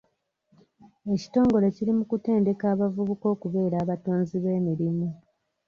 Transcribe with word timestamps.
Ekitongole 1.13 1.67
kiri 1.75 1.91
mu 1.97 2.03
kutendeka 2.11 2.65
abavubuka 2.73 3.25
okubeera 3.33 3.75
abatonzi 3.83 4.35
b'emirimu. 4.43 5.07